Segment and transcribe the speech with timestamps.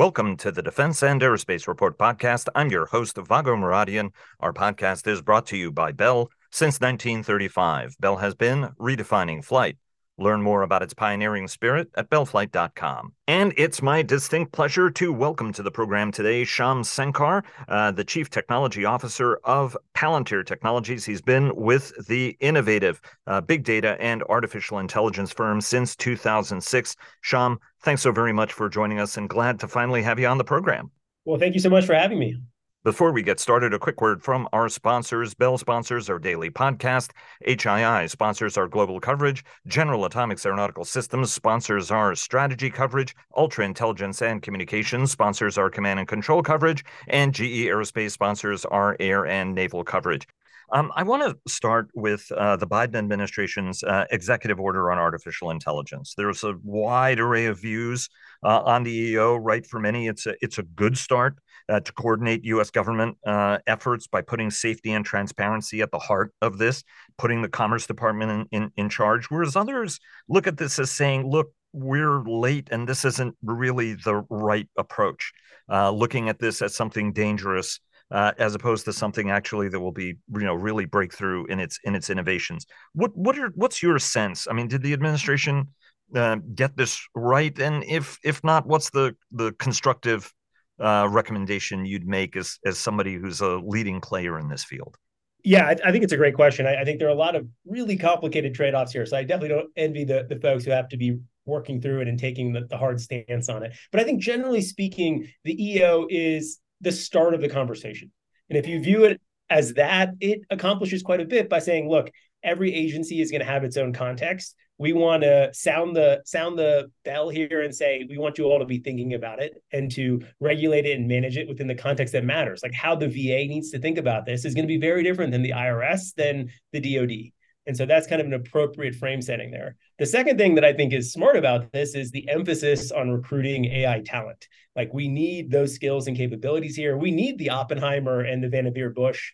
[0.00, 2.48] Welcome to the Defense and Aerospace Report podcast.
[2.54, 4.12] I'm your host, Vago Muradian.
[4.40, 6.30] Our podcast is brought to you by Bell.
[6.50, 9.76] Since 1935, Bell has been redefining flight.
[10.20, 13.14] Learn more about its pioneering spirit at bellflight.com.
[13.26, 18.04] And it's my distinct pleasure to welcome to the program today Shyam Sankar, uh, the
[18.04, 21.06] Chief Technology Officer of Palantir Technologies.
[21.06, 26.96] He's been with the innovative uh, big data and artificial intelligence firm since 2006.
[27.24, 30.36] Shyam, thanks so very much for joining us and glad to finally have you on
[30.36, 30.90] the program.
[31.24, 32.36] Well, thank you so much for having me.
[32.82, 35.34] Before we get started, a quick word from our sponsors.
[35.34, 37.10] Bell sponsors our daily podcast.
[37.46, 39.44] HII sponsors our global coverage.
[39.66, 43.14] General Atomics Aeronautical Systems sponsors our strategy coverage.
[43.36, 46.82] Ultra Intelligence and Communications sponsors our command and control coverage.
[47.08, 50.26] And GE Aerospace sponsors our air and naval coverage.
[50.72, 55.50] Um, I want to start with uh, the Biden administration's uh, executive order on artificial
[55.50, 56.14] intelligence.
[56.16, 58.08] There's a wide array of views
[58.42, 59.36] uh, on the EO.
[59.36, 61.36] Right, for many, it's a it's a good start
[61.70, 62.70] uh, to coordinate U.S.
[62.70, 66.82] government uh, efforts by putting safety and transparency at the heart of this,
[67.16, 69.26] putting the Commerce Department in, in, in charge.
[69.30, 74.16] Whereas others look at this as saying, "Look, we're late, and this isn't really the
[74.28, 75.32] right approach."
[75.70, 77.78] Uh, looking at this as something dangerous
[78.10, 81.78] uh, as opposed to something actually that will be you know really breakthrough in its
[81.84, 82.66] in its innovations.
[82.92, 84.46] What what are what's your sense?
[84.50, 85.68] I mean, did the administration
[86.14, 87.56] uh, get this right?
[87.58, 90.32] And if if not, what's the the constructive
[90.80, 94.96] uh, recommendation you'd make as as somebody who's a leading player in this field?
[95.42, 96.66] Yeah, I, I think it's a great question.
[96.66, 99.06] I, I, think there are a lot of really complicated trade offs here.
[99.06, 102.08] So I definitely don't envy the the folks who have to be working through it
[102.08, 103.72] and taking the, the hard stance on it.
[103.90, 108.10] But I think generally speaking, the EO is the start of the conversation.
[108.48, 112.10] And if you view it as that, it accomplishes quite a bit by saying, look,
[112.42, 114.54] every agency is going to have its own context.
[114.80, 118.58] We want to sound the sound the bell here and say we want you all
[118.58, 122.14] to be thinking about it and to regulate it and manage it within the context
[122.14, 122.62] that matters.
[122.62, 125.32] Like how the VA needs to think about this is going to be very different
[125.32, 127.30] than the IRS than the DoD.
[127.66, 129.76] And so that's kind of an appropriate frame setting there.
[129.98, 133.66] The second thing that I think is smart about this is the emphasis on recruiting
[133.66, 134.48] AI talent.
[134.74, 136.96] Like we need those skills and capabilities here.
[136.96, 139.32] We need the Oppenheimer and the Vannevar Bush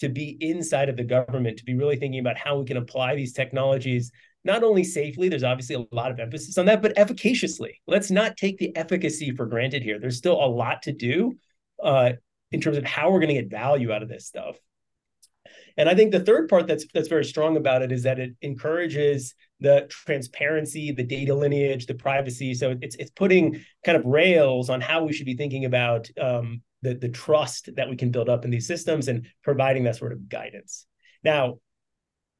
[0.00, 3.16] to be inside of the government, to be really thinking about how we can apply
[3.16, 4.12] these technologies
[4.44, 7.80] not only safely, there's obviously a lot of emphasis on that, but efficaciously.
[7.86, 9.98] Let's not take the efficacy for granted here.
[9.98, 11.36] There's still a lot to do
[11.82, 12.12] uh,
[12.50, 14.56] in terms of how we're going to get value out of this stuff.
[15.76, 18.34] And I think the third part that's that's very strong about it is that it
[18.42, 22.52] encourages the transparency, the data lineage, the privacy.
[22.54, 26.62] So it's it's putting kind of rails on how we should be thinking about um,
[26.82, 30.12] the the trust that we can build up in these systems and providing that sort
[30.12, 30.84] of guidance.
[31.22, 31.58] Now,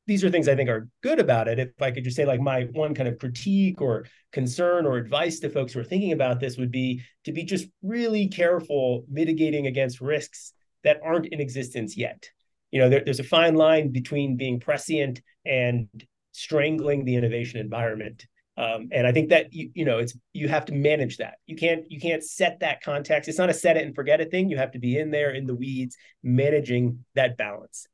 [0.08, 1.58] these are things I think are good about it.
[1.58, 5.38] If I could just say, like, my one kind of critique or concern or advice
[5.40, 9.66] to folks who are thinking about this would be to be just really careful mitigating
[9.66, 12.30] against risks that aren't in existence yet.
[12.70, 15.88] You know there, there's a fine line between being prescient and
[16.32, 18.26] strangling the innovation environment.
[18.56, 21.34] Um, and i think that you, you know it's you have to manage that.
[21.46, 23.28] You can't you can't set that context.
[23.28, 24.48] It's not a set it and forget it thing.
[24.48, 27.86] You have to be in there in the weeds managing that balance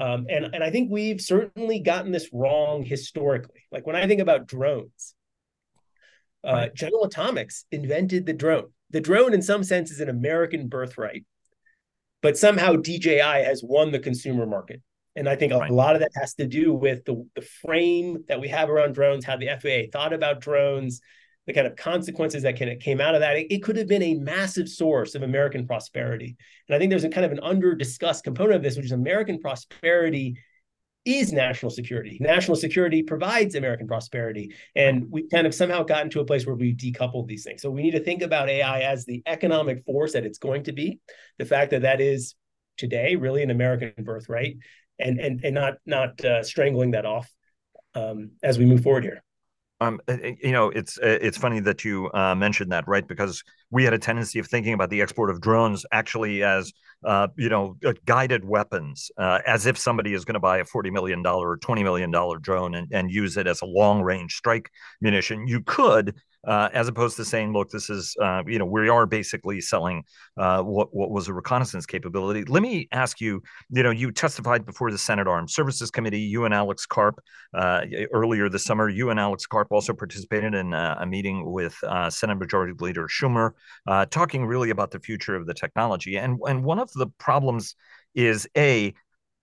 [0.00, 4.20] um, and and i think we've certainly gotten this wrong historically like when i think
[4.20, 5.14] about drones
[6.42, 11.24] uh, general atomics invented the drone the drone in some sense is an american birthright
[12.22, 14.82] but somehow DJI has won the consumer market.
[15.16, 15.70] And I think a right.
[15.70, 19.24] lot of that has to do with the, the frame that we have around drones,
[19.24, 21.00] how the FAA thought about drones,
[21.50, 23.36] the kind of consequences that can, came out of that.
[23.36, 26.36] It, it could have been a massive source of American prosperity.
[26.68, 28.92] And I think there's a kind of an under discussed component of this, which is
[28.92, 30.38] American prosperity
[31.04, 32.18] is national security.
[32.20, 34.54] National security provides American prosperity.
[34.76, 37.62] And we've kind of somehow gotten to a place where we decoupled these things.
[37.62, 40.72] So we need to think about AI as the economic force that it's going to
[40.72, 41.00] be.
[41.38, 42.34] The fact that that is
[42.76, 44.58] today really an American birthright
[44.98, 47.28] and, and, and not, not uh, strangling that off
[47.94, 49.22] um, as we move forward here.
[49.82, 53.06] Um, eh, eh, you know, it's eh, it's funny that you uh, mentioned that, right?
[53.06, 56.70] Because we had a tendency of thinking about the export of drones actually as,
[57.04, 60.90] uh, you know, guided weapons, uh, as if somebody is going to buy a forty
[60.90, 64.34] million dollar or twenty million dollar drone and, and use it as a long range
[64.34, 64.70] strike
[65.00, 65.46] munition.
[65.46, 66.14] You could,
[66.46, 70.02] uh, as opposed to saying, look, this is, uh, you know, we are basically selling
[70.38, 72.44] uh, what, what was a reconnaissance capability.
[72.44, 76.44] Let me ask you, you know, you testified before the Senate Armed Services Committee, you
[76.44, 77.20] and Alex Karp
[77.54, 77.82] uh,
[78.12, 78.88] earlier this summer.
[78.88, 83.06] You and Alex Karp also participated in uh, a meeting with uh, Senate Majority Leader
[83.06, 83.52] Schumer,
[84.10, 86.16] talking really about the future of the technology.
[86.16, 87.76] And, and one of the problems
[88.14, 88.94] is A,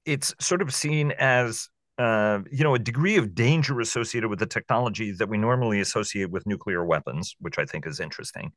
[0.05, 4.45] it's sort of seen as uh, you know, a degree of danger associated with the
[4.45, 8.51] technology that we normally associate with nuclear weapons, which I think is interesting.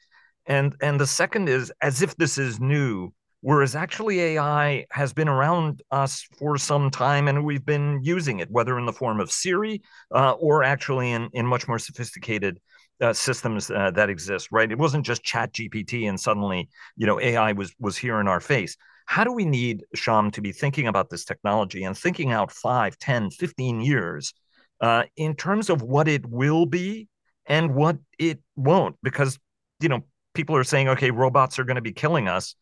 [0.46, 5.28] And and the second is as if this is new, whereas actually AI has been
[5.28, 9.31] around us for some time and we've been using it, whether in the form of
[9.31, 9.82] Siri
[10.14, 12.60] uh, or actually in, in much more sophisticated
[13.00, 14.70] uh, systems uh, that exist, right?
[14.70, 18.40] It wasn't just Chat GPT and suddenly, you know, AI was was here in our
[18.40, 18.76] face.
[19.10, 22.96] How do we need, Shyam, to be thinking about this technology and thinking out 5,
[22.96, 24.32] 10, 15 years
[24.80, 27.08] uh, in terms of what it will be
[27.44, 28.94] and what it won't?
[29.02, 29.36] Because,
[29.80, 32.54] you know, people are saying, okay, robots are going to be killing us.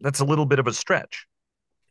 [0.00, 1.28] That's a little bit of a stretch.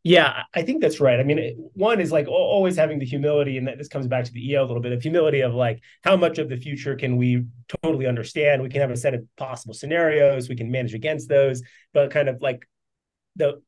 [0.03, 1.17] Yeah, I think that's right.
[1.17, 4.33] I mean, one is like always having the humility, and that this comes back to
[4.33, 7.15] the EO a little bit of humility of like how much of the future can
[7.15, 7.45] we
[7.81, 8.61] totally understand?
[8.63, 11.61] We can have a set of possible scenarios, we can manage against those,
[11.93, 12.67] but kind of like
[13.37, 13.61] the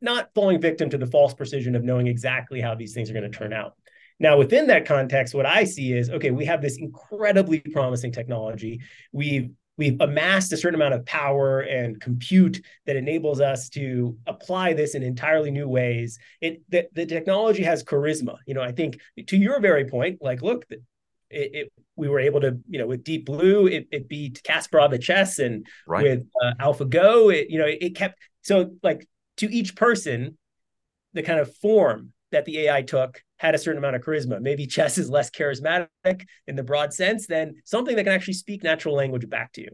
[0.00, 3.30] not falling victim to the false precision of knowing exactly how these things are going
[3.30, 3.74] to turn out.
[4.20, 8.80] Now, within that context, what I see is okay, we have this incredibly promising technology.
[9.12, 14.72] We've we've amassed a certain amount of power and compute that enables us to apply
[14.72, 16.18] this in entirely new ways.
[16.40, 18.38] It the, the technology has charisma.
[18.44, 20.80] You know, I think to your very point, like, look, it,
[21.30, 25.02] it, we were able to, you know, with Deep Blue, it, it beat Kasparov at
[25.02, 26.02] chess, and right.
[26.02, 29.06] with uh, AlphaGo, it you know, it, it kept so like
[29.38, 30.36] to each person,
[31.14, 34.40] the kind of form that the AI took had a certain amount of charisma.
[34.40, 38.62] Maybe chess is less charismatic in the broad sense than something that can actually speak
[38.62, 39.70] natural language back to you.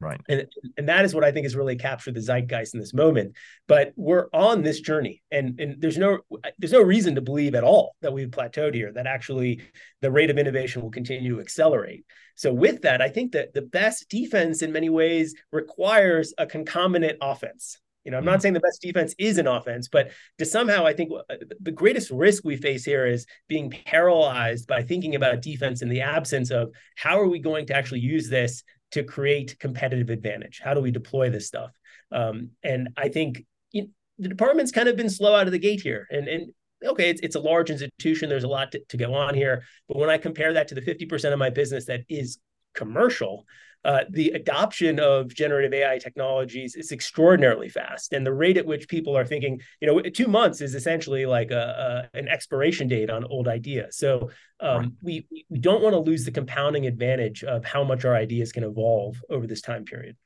[0.00, 0.20] Right.
[0.28, 0.46] And,
[0.76, 3.34] and that is what I think has really captured the zeitgeist in this moment.
[3.66, 6.20] But we're on this journey and, and there's no
[6.58, 9.60] there's no reason to believe at all that we've plateaued here, that actually
[10.00, 12.04] the rate of innovation will continue to accelerate.
[12.36, 17.18] So with that, I think that the best defense in many ways requires a concomitant
[17.20, 17.78] offense.
[18.08, 18.40] You know, I'm not mm-hmm.
[18.40, 22.10] saying the best defense is an offense, but to somehow I think uh, the greatest
[22.10, 26.70] risk we face here is being paralyzed by thinking about defense in the absence of
[26.96, 28.62] how are we going to actually use this
[28.92, 30.58] to create competitive advantage?
[30.64, 31.70] How do we deploy this stuff?
[32.10, 35.58] Um, and I think you know, the department's kind of been slow out of the
[35.58, 36.06] gate here.
[36.10, 36.52] And and
[36.82, 38.30] okay, it's, it's a large institution.
[38.30, 39.64] There's a lot to, to go on here.
[39.86, 42.38] But when I compare that to the 50% of my business that is
[42.74, 43.44] commercial,
[43.84, 48.88] uh, the adoption of generative AI technologies is extraordinarily fast, and the rate at which
[48.88, 53.08] people are thinking, you know, two months is essentially like a, a an expiration date
[53.10, 53.96] on old ideas.
[53.96, 54.30] So
[54.60, 58.52] um, we we don't want to lose the compounding advantage of how much our ideas
[58.52, 60.16] can evolve over this time period.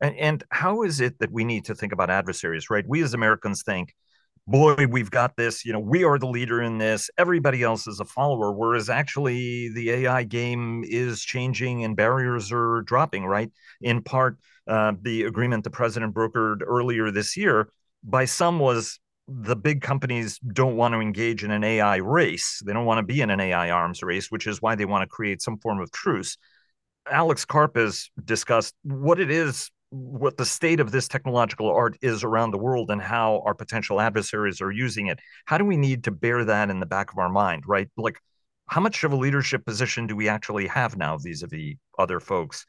[0.00, 2.84] And, and how is it that we need to think about adversaries, right?
[2.86, 3.94] We as Americans think
[4.46, 7.10] boy, we've got this, you know, we are the leader in this.
[7.16, 8.52] Everybody else is a follower.
[8.52, 13.50] Whereas actually the AI game is changing and barriers are dropping, right?
[13.80, 17.68] In part, uh, the agreement the president brokered earlier this year
[18.04, 18.98] by some was
[19.28, 22.60] the big companies don't want to engage in an AI race.
[22.64, 25.02] They don't want to be in an AI arms race, which is why they want
[25.02, 26.36] to create some form of truce.
[27.10, 32.24] Alex Karp has discussed what it is what the state of this technological art is
[32.24, 35.20] around the world and how our potential adversaries are using it.
[35.44, 37.90] How do we need to bear that in the back of our mind, right?
[37.98, 38.18] Like,
[38.68, 42.20] how much of a leadership position do we actually have now vis a vis other
[42.20, 42.64] folks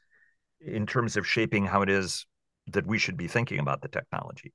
[0.59, 2.25] in terms of shaping how it is
[2.67, 4.51] that we should be thinking about the technology?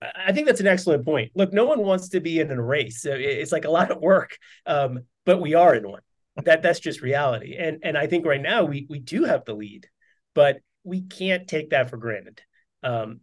[0.00, 1.32] I think that's an excellent point.
[1.34, 3.04] Look, no one wants to be in a race.
[3.04, 6.02] It's like a lot of work, um, but we are in one.
[6.44, 7.56] That that's just reality.
[7.56, 9.88] And and I think right now we we do have the lead,
[10.34, 12.40] but we can't take that for granted.
[12.82, 13.20] Um,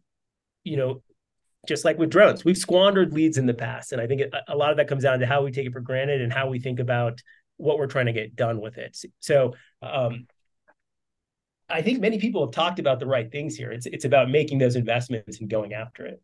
[0.64, 1.02] you know,
[1.68, 4.72] just like with drones, we've squandered leads in the past, and I think a lot
[4.72, 6.80] of that comes down to how we take it for granted and how we think
[6.80, 7.22] about
[7.58, 8.98] what we're trying to get done with it.
[9.20, 10.28] So, um,
[11.70, 13.72] I think many people have talked about the right things here.
[13.72, 16.22] It's it's about making those investments and going after it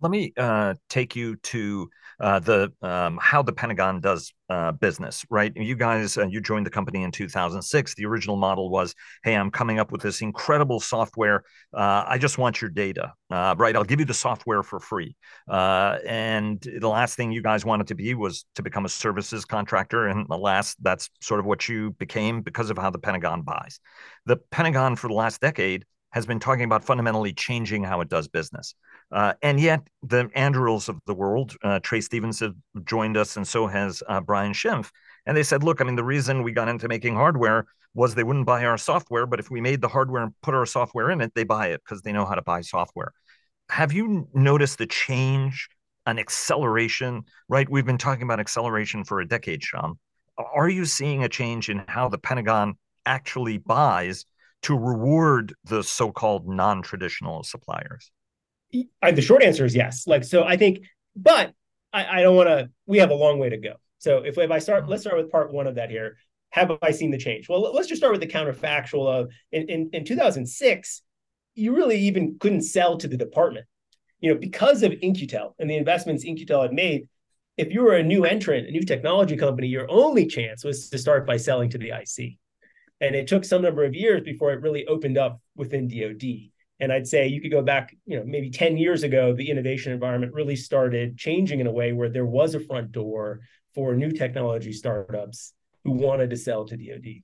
[0.00, 1.88] let me uh, take you to
[2.20, 5.24] uh, the um, how the Pentagon does uh, business.
[5.30, 7.94] Right, you guys, uh, you joined the company in 2006.
[7.94, 11.44] The original model was, "Hey, I'm coming up with this incredible software.
[11.72, 13.12] Uh, I just want your data.
[13.30, 15.16] Uh, right, I'll give you the software for free."
[15.48, 20.06] and the last thing you guys wanted to be was to become a services contractor,
[20.06, 23.80] and alas, that's sort of what you became because of how the Pentagon buys.
[24.26, 28.28] The Pentagon for the last decade has been talking about fundamentally changing how it does
[28.28, 28.76] business.
[29.10, 32.54] Uh, and yet, the Andurils of the world, uh, Trae Stephens, have
[32.84, 34.92] joined us, and so has uh, Brian Schimpf.
[35.26, 38.22] And they said, look, I mean, the reason we got into making hardware was they
[38.22, 41.20] wouldn't buy our software, but if we made the hardware and put our software in
[41.20, 43.12] it, they buy it because they know how to buy software.
[43.70, 45.68] Have you noticed the change,
[46.06, 47.24] an acceleration?
[47.48, 49.94] Right, we've been talking about acceleration for a decade, Shyam.
[50.38, 54.26] Are you seeing a change in how the Pentagon actually buys
[54.64, 58.10] to reward the so-called non-traditional suppliers?
[59.02, 60.06] I, the short answer is yes.
[60.06, 60.80] Like so, I think,
[61.14, 61.52] but
[61.92, 62.70] I, I don't want to.
[62.86, 63.74] We have a long way to go.
[63.98, 64.90] So if if I start, mm-hmm.
[64.90, 66.16] let's start with part one of that here.
[66.50, 67.48] Have I seen the change?
[67.48, 71.02] Well, let's just start with the counterfactual of in in, in 2006
[71.54, 73.66] you really even couldn't sell to the department.
[74.20, 77.08] You know, because of In-Q-Tel and the investments In-Q-Tel had made,
[77.56, 80.98] if you were a new entrant, a new technology company, your only chance was to
[80.98, 82.38] start by selling to the IC.
[83.04, 86.50] And it took some number of years before it really opened up within DoD.
[86.80, 89.92] And I'd say you could go back, you know, maybe 10 years ago, the innovation
[89.92, 93.40] environment really started changing in a way where there was a front door
[93.74, 95.52] for new technology startups
[95.84, 97.22] who wanted to sell to DoD.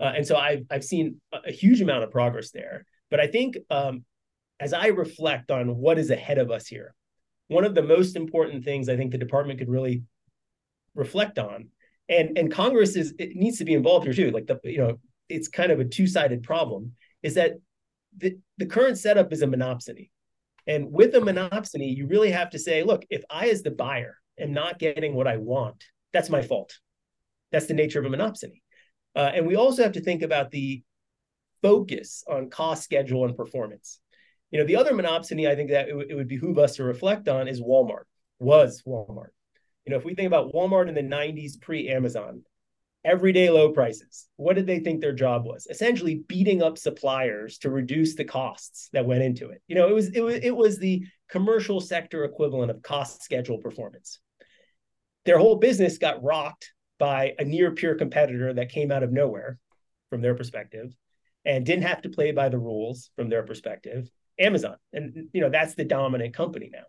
[0.00, 2.86] Uh, and so I've I've seen a huge amount of progress there.
[3.08, 4.04] But I think um,
[4.58, 6.92] as I reflect on what is ahead of us here,
[7.46, 10.02] one of the most important things I think the department could really
[10.94, 11.68] reflect on,
[12.08, 14.30] and and Congress is it needs to be involved here too.
[14.30, 14.98] Like the you know
[15.28, 16.92] it's kind of a two sided problem.
[17.22, 17.54] Is that
[18.16, 20.10] the, the current setup is a monopsony.
[20.66, 24.16] And with a monopsony, you really have to say, look, if I, as the buyer,
[24.38, 26.78] am not getting what I want, that's my fault.
[27.52, 28.62] That's the nature of a monopsony.
[29.14, 30.82] Uh, and we also have to think about the
[31.62, 34.00] focus on cost, schedule, and performance.
[34.50, 36.84] You know, the other monopsony I think that it, w- it would behoove us to
[36.84, 38.04] reflect on is Walmart,
[38.38, 39.30] was Walmart.
[39.86, 42.42] You know, if we think about Walmart in the 90s pre Amazon,
[43.06, 44.26] everyday low prices.
[44.36, 45.66] What did they think their job was?
[45.70, 49.62] Essentially beating up suppliers to reduce the costs that went into it.
[49.68, 53.58] You know, it was it was it was the commercial sector equivalent of cost schedule
[53.58, 54.18] performance.
[55.24, 59.58] Their whole business got rocked by a near peer competitor that came out of nowhere
[60.10, 60.92] from their perspective
[61.44, 64.08] and didn't have to play by the rules from their perspective.
[64.38, 64.76] Amazon.
[64.92, 66.84] And you know, that's the dominant company now.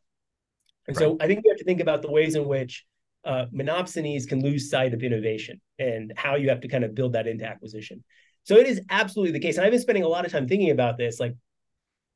[0.88, 1.04] And right.
[1.04, 2.86] so I think we have to think about the ways in which
[3.26, 7.14] uh, monopsonies can lose sight of innovation and how you have to kind of build
[7.14, 8.04] that into acquisition.
[8.44, 9.58] So it is absolutely the case.
[9.58, 11.20] And I've been spending a lot of time thinking about this.
[11.20, 11.36] Like,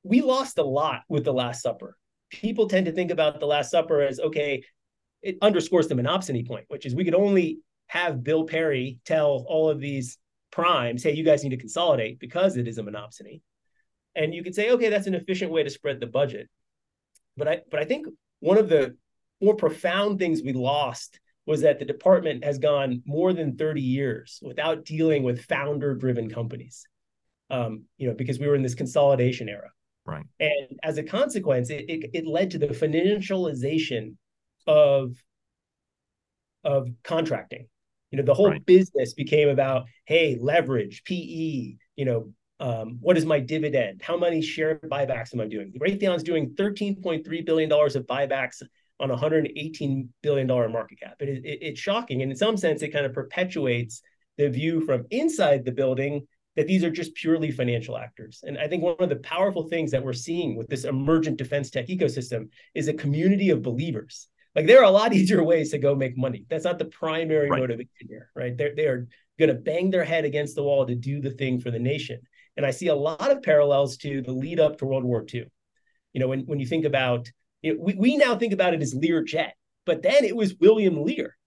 [0.03, 1.97] we lost a lot with the Last Supper.
[2.29, 4.63] People tend to think about the Last Supper as okay,
[5.21, 9.69] it underscores the monopsony point, which is we could only have Bill Perry tell all
[9.69, 10.17] of these
[10.49, 13.41] primes, hey, you guys need to consolidate because it is a monopsony.
[14.15, 16.49] And you could say, okay, that's an efficient way to spread the budget.
[17.37, 18.07] But I but I think
[18.41, 18.95] one of the
[19.41, 24.39] more profound things we lost was that the department has gone more than 30 years
[24.43, 26.85] without dealing with founder driven companies
[27.51, 29.69] um, you know because we were in this consolidation era.
[30.05, 30.25] Right.
[30.39, 34.15] And as a consequence it, it, it led to the financialization
[34.65, 35.15] of
[36.63, 37.67] of contracting.
[38.09, 38.65] You know the whole right.
[38.65, 44.41] business became about hey leverage pe you know um, what is my dividend how many
[44.41, 48.61] share buybacks am i doing raytheon's doing 13.3 billion dollars of buybacks
[49.01, 51.15] on a 118 billion dollar market cap.
[51.19, 54.01] It it, it's shocking, and in some sense, it kind of perpetuates
[54.37, 58.43] the view from inside the building that these are just purely financial actors.
[58.45, 61.69] And I think one of the powerful things that we're seeing with this emergent defense
[61.69, 64.27] tech ecosystem is a community of believers.
[64.53, 66.45] Like there are a lot easier ways to go make money.
[66.49, 67.59] That's not the primary right.
[67.59, 68.55] motivation here, right?
[68.55, 69.07] They're, they are
[69.39, 72.19] going to bang their head against the wall to do the thing for the nation.
[72.57, 75.45] And I see a lot of parallels to the lead up to World War II.
[76.13, 77.31] You know, when, when you think about
[77.61, 79.51] you know, we, we now think about it as Learjet,
[79.85, 81.37] but then it was William Lear.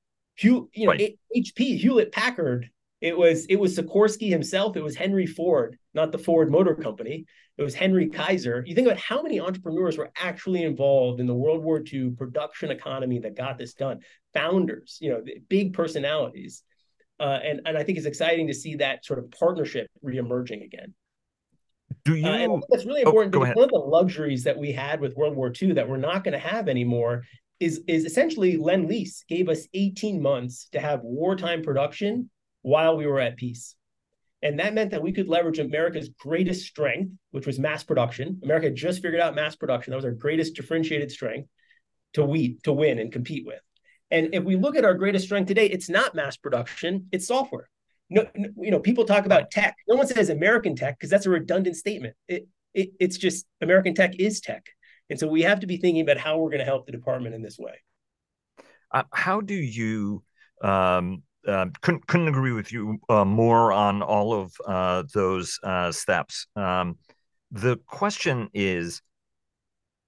[0.41, 1.19] You know, right.
[1.37, 2.71] HP, Hewlett Packard.
[3.01, 4.77] It was it was Sikorsky himself.
[4.77, 7.27] It was Henry Ford, not the Ford Motor Company.
[7.57, 8.65] It was Henry Kaiser.
[8.67, 12.71] You think about how many entrepreneurs were actually involved in the World War II production
[12.71, 14.01] economy that got this done.
[14.33, 16.65] Founders, you know, big personalities,
[17.21, 20.95] uh, and and I think it's exciting to see that sort of partnership reemerging again.
[22.05, 22.55] Do uh, you?
[22.55, 23.35] Uh, that's really oh, important.
[23.35, 25.97] Oh, because one of the luxuries that we had with World War II that we're
[25.97, 27.25] not going to have anymore
[27.61, 32.31] is is essentially Lend Lease gave us 18 months to have wartime production
[32.63, 33.77] while we were at peace.
[34.43, 38.41] And that meant that we could leverage America's greatest strength, which was mass production.
[38.43, 39.93] America just figured out mass production.
[39.93, 41.49] That was our greatest differentiated strength
[42.13, 43.61] to we to win and compete with.
[44.15, 47.69] And if we look at our greatest strength today, it's not mass production, it's software
[48.11, 49.77] no, you know, people talk about tech.
[49.89, 52.15] No one says American tech because that's a redundant statement.
[52.29, 54.67] It, it it's just American tech is tech,
[55.11, 57.35] and so we have to be thinking about how we're going to help the department
[57.35, 57.81] in this way.
[58.91, 60.23] Uh, how do you?
[60.63, 65.93] Um, uh, couldn't couldn't agree with you uh, more on all of uh, those uh,
[65.93, 66.47] steps.
[66.57, 66.99] Um,
[67.51, 69.03] the question is,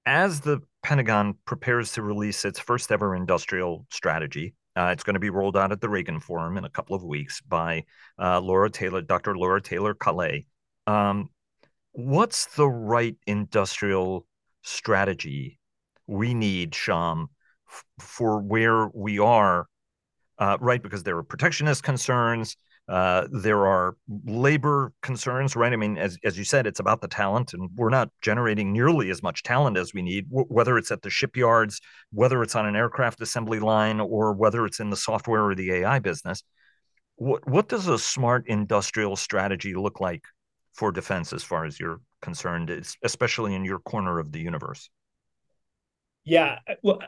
[0.07, 5.21] as the Pentagon prepares to release its first ever industrial strategy, uh, it's going to
[5.21, 7.83] be rolled out at the Reagan Forum in a couple of weeks by
[8.21, 9.37] uh, Laura Taylor, Dr.
[9.37, 10.43] Laura Taylor Kale.
[10.87, 11.31] Um,
[11.91, 14.29] what's the right industrial
[14.63, 15.59] strategy
[16.07, 17.31] we need, Shyam,
[17.69, 19.67] f- for where we are,
[20.39, 20.81] uh, right?
[20.81, 22.57] Because there are protectionist concerns.
[22.89, 25.73] Uh, there are labor concerns, right?
[25.73, 29.11] I mean, as as you said, it's about the talent, and we're not generating nearly
[29.11, 30.31] as much talent as we need.
[30.31, 31.81] W- whether it's at the shipyards,
[32.13, 35.73] whether it's on an aircraft assembly line, or whether it's in the software or the
[35.73, 36.45] AI business.
[37.17, 40.23] What what does a smart industrial strategy look like
[40.75, 42.71] for defense, as far as you're concerned,
[43.03, 44.91] especially in your corner of the universe?
[46.25, 47.01] Yeah, well,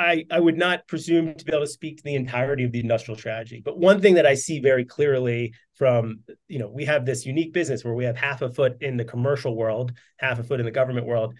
[0.00, 2.80] I, I would not presume to be able to speak to the entirety of the
[2.80, 3.60] industrial strategy.
[3.62, 7.52] But one thing that I see very clearly from, you know, we have this unique
[7.52, 10.64] business where we have half a foot in the commercial world, half a foot in
[10.64, 11.34] the government world.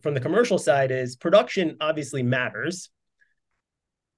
[0.00, 2.88] From the commercial side is production obviously matters,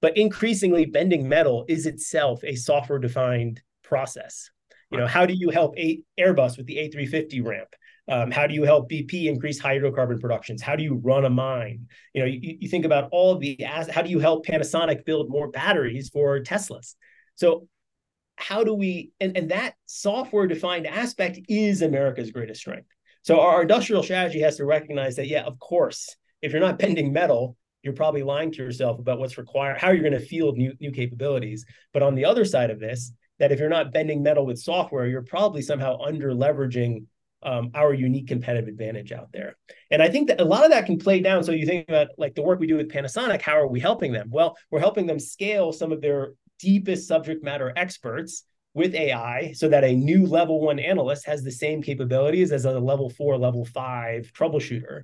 [0.00, 4.48] but increasingly bending metal is itself a software defined process.
[4.90, 7.68] You know, how do you help Airbus with the A350 ramp?
[8.10, 10.62] Um, how do you help BP increase hydrocarbon productions?
[10.62, 11.88] How do you run a mine?
[12.14, 13.58] You know, you, you think about all the
[13.90, 16.94] how do you help Panasonic build more batteries for Teslas?
[17.34, 17.68] So
[18.36, 22.88] how do we and, and that software defined aspect is America's greatest strength.
[23.22, 27.12] So our industrial strategy has to recognize that, yeah, of course, if you're not bending
[27.12, 30.72] metal, you're probably lying to yourself about what's required, how you're going to field new,
[30.80, 31.66] new capabilities.
[31.92, 35.06] But on the other side of this, that if you're not bending metal with software,
[35.06, 37.06] you're probably somehow under leveraging
[37.42, 39.56] um, our unique competitive advantage out there.
[39.90, 41.44] And I think that a lot of that can play down.
[41.44, 44.12] So you think about like the work we do with Panasonic, how are we helping
[44.12, 44.28] them?
[44.30, 49.68] Well, we're helping them scale some of their deepest subject matter experts with AI so
[49.68, 53.64] that a new level one analyst has the same capabilities as a level four, level
[53.64, 55.02] five troubleshooter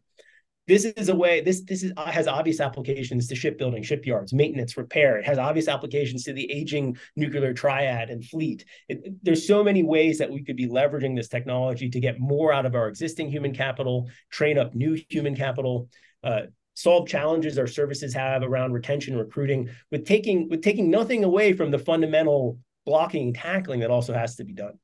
[0.67, 4.77] this is a way this this is uh, has obvious applications to shipbuilding shipyards maintenance
[4.77, 5.19] repair.
[5.19, 8.65] It has obvious applications to the aging nuclear triad and fleet.
[8.89, 12.53] It, there's so many ways that we could be leveraging this technology to get more
[12.53, 15.89] out of our existing human capital train up new human capital
[16.23, 16.43] uh,
[16.75, 21.71] solve challenges our services have around retention recruiting with taking with taking nothing away from
[21.71, 24.79] the fundamental blocking and tackling that also has to be done.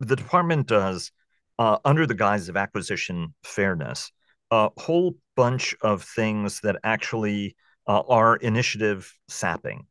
[0.00, 1.12] The department does
[1.58, 4.12] uh, under the guise of acquisition fairness
[4.54, 7.56] a whole bunch of things that actually
[7.88, 9.86] uh, are initiative sapping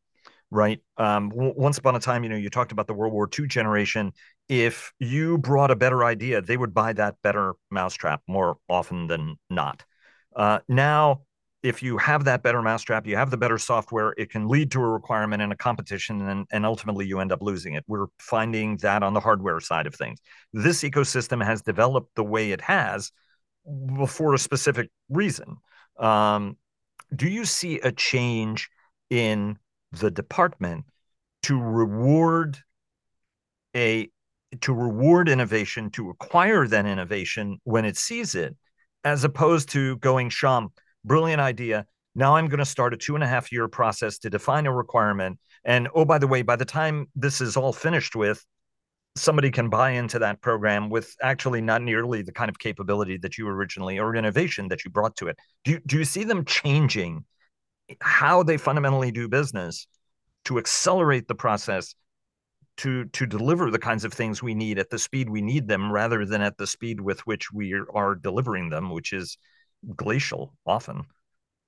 [0.50, 0.80] right?
[0.98, 3.46] Um, w- once upon a time you know you talked about the world war ii
[3.46, 4.12] generation.
[4.48, 9.36] If you brought a better idea they would buy that better mousetrap more often than
[9.50, 9.84] not.
[10.36, 11.22] Uh, now
[11.62, 14.80] if you have that better mousetrap you have the better software it can lead to
[14.80, 17.84] a requirement in a competition and, and ultimately you end up losing it.
[17.88, 20.20] We're finding that on the hardware side of things.
[20.52, 23.10] This ecosystem has developed the way it has
[24.08, 25.56] for a specific reason.
[25.98, 26.56] Um,
[27.14, 28.70] do you see a change
[29.10, 29.58] in
[29.92, 30.84] the department
[31.44, 32.58] to reward
[33.76, 34.08] a
[34.60, 38.56] to reward innovation to acquire that innovation when it sees it
[39.04, 40.68] as opposed to going Shyam
[41.04, 44.30] brilliant idea now i'm going to start a two and a half year process to
[44.30, 48.16] define a requirement and oh by the way by the time this is all finished
[48.16, 48.44] with
[49.16, 53.38] somebody can buy into that program with actually not nearly the kind of capability that
[53.38, 55.38] you originally or innovation that you brought to it.
[55.64, 57.24] Do you, do you see them changing
[58.00, 59.86] how they fundamentally do business
[60.46, 61.94] to accelerate the process
[62.76, 65.92] to to deliver the kinds of things we need at the speed we need them
[65.92, 69.38] rather than at the speed with which we are delivering them, which is
[69.94, 71.04] glacial often?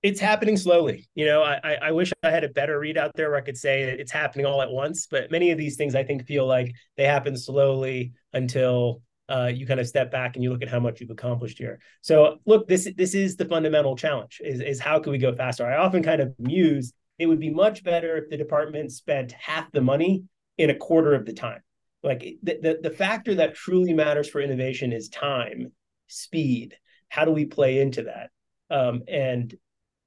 [0.03, 1.09] It's happening slowly.
[1.15, 3.57] You know, I, I wish I had a better read out there where I could
[3.57, 5.07] say it's happening all at once.
[5.11, 9.67] But many of these things I think feel like they happen slowly until uh, you
[9.67, 11.81] kind of step back and you look at how much you've accomplished here.
[12.03, 15.67] So look, this this is the fundamental challenge: is is how can we go faster?
[15.67, 19.71] I often kind of muse it would be much better if the department spent half
[19.73, 20.25] the money
[20.59, 21.63] in a quarter of the time.
[22.03, 25.73] Like the, the, the factor that truly matters for innovation is time,
[26.09, 26.77] speed.
[27.09, 28.31] How do we play into that?
[28.71, 29.55] Um, and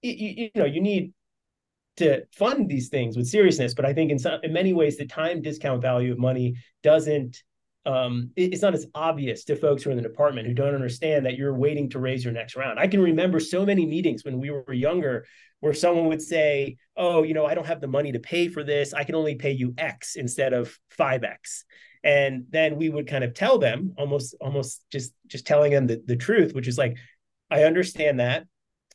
[0.01, 1.13] you, you know you need
[1.97, 5.05] to fund these things with seriousness but i think in some in many ways the
[5.05, 7.41] time discount value of money doesn't
[7.85, 11.25] um, it's not as obvious to folks who are in the department who don't understand
[11.25, 12.77] that you're waiting to raise your next round.
[12.77, 15.25] I can remember so many meetings when we were younger
[15.61, 18.63] where someone would say, "Oh, you know, I don't have the money to pay for
[18.63, 18.93] this.
[18.93, 21.63] I can only pay you X instead of 5X."
[22.03, 26.01] And then we would kind of tell them almost almost just just telling them the,
[26.05, 26.97] the truth, which is like,
[27.49, 28.45] I understand that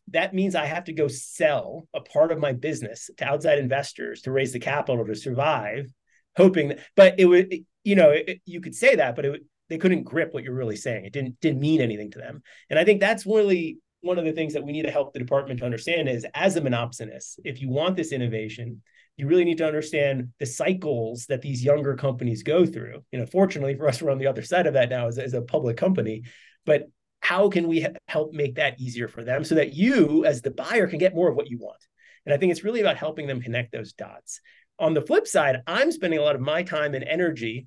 [0.08, 4.22] that means I have to go sell a part of my business to outside investors
[4.22, 5.92] to raise the capital to survive,
[6.36, 9.78] hoping that, but it would, you know, it, you could say that, but it, they
[9.78, 11.04] couldn't grip what you're really saying.
[11.06, 12.42] It didn't, didn't mean anything to them.
[12.68, 15.18] And I think that's really one of the things that we need to help the
[15.18, 18.82] department to understand is as a monopsonist, if you want this innovation,
[19.16, 23.02] you really need to understand the cycles that these younger companies go through.
[23.12, 25.32] You know, fortunately for us, we're on the other side of that now as, as
[25.32, 26.24] a public company.
[26.66, 26.90] But
[27.24, 30.86] how can we help make that easier for them so that you as the buyer
[30.86, 31.82] can get more of what you want
[32.26, 34.40] and i think it's really about helping them connect those dots
[34.78, 37.66] on the flip side i'm spending a lot of my time and energy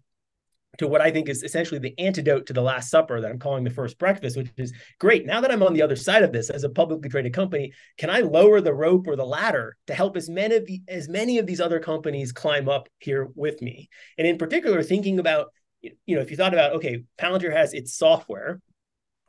[0.77, 3.63] to what I think is essentially the antidote to the Last Supper that I'm calling
[3.63, 5.25] the first breakfast, which is great.
[5.25, 8.09] Now that I'm on the other side of this as a publicly traded company, can
[8.09, 11.39] I lower the rope or the ladder to help as many of the, as many
[11.39, 13.89] of these other companies climb up here with me?
[14.17, 15.47] And in particular, thinking about
[15.81, 18.59] you know if you thought about okay, Palantir has its software,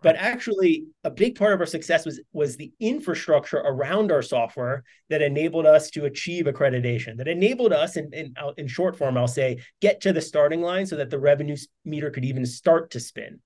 [0.03, 4.85] but actually a big part of our success was was the infrastructure around our software
[5.11, 9.27] that enabled us to achieve accreditation that enabled us in, in, in short form i'll
[9.29, 13.01] say get to the starting line so that the revenue meter could even start to
[13.01, 13.41] spin.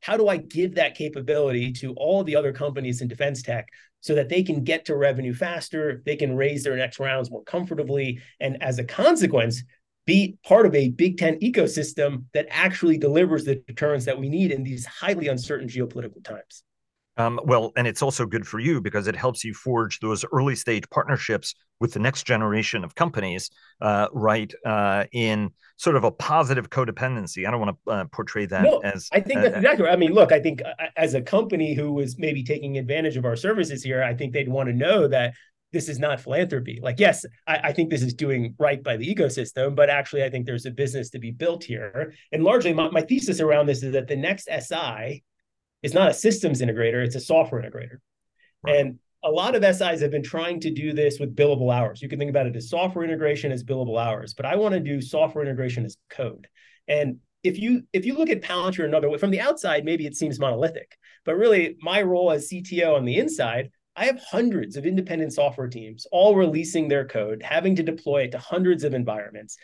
[0.00, 3.66] How do i give that capability to all the other companies in defense tech
[4.00, 7.42] so that they can get to revenue faster they can raise their next rounds more
[7.42, 9.64] comfortably and as a consequence
[10.08, 14.50] be part of a Big Tent ecosystem that actually delivers the deterrence that we need
[14.50, 16.64] in these highly uncertain geopolitical times.
[17.18, 20.56] Um, well, and it's also good for you because it helps you forge those early
[20.56, 23.50] stage partnerships with the next generation of companies,
[23.82, 24.50] uh, right?
[24.64, 27.46] Uh, in sort of a positive codependency.
[27.46, 29.08] I don't want to uh, portray that no, as.
[29.12, 29.92] I think that's exactly right.
[29.92, 33.26] I mean, look, I think uh, as a company who was maybe taking advantage of
[33.26, 35.34] our services here, I think they'd want to know that
[35.72, 36.80] this is not philanthropy.
[36.82, 40.30] Like, yes, I, I, think this is doing right by the ecosystem, but actually, I
[40.30, 42.14] think there's a business to be built here.
[42.32, 45.22] And largely, my, my thesis around this is that the next SI
[45.82, 47.98] is not a systems integrator, it's a software integrator.
[48.62, 48.80] Right.
[48.80, 52.00] And a lot of SIs have been trying to do this with billable hours.
[52.00, 54.80] You can think about it as software integration as billable hours, but I want to
[54.80, 56.48] do software integration as code.
[56.86, 60.16] And if you if you look at Palantir another way from the outside, maybe it
[60.16, 64.86] seems monolithic, but really my role as CTO on the inside I have hundreds of
[64.86, 69.58] independent software teams all releasing their code, having to deploy it to hundreds of environments.